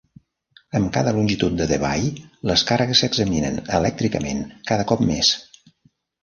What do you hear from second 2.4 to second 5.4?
les càrregues s"examinen elèctricament cada cop més.